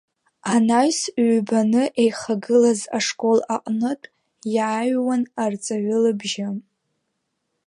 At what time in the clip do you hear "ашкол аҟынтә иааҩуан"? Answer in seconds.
2.97-5.23